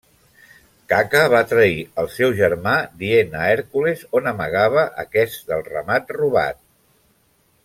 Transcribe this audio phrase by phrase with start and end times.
[0.93, 6.63] Caca va trair el seu germà dient a Hèrcules on amagava aquest el ramat robat.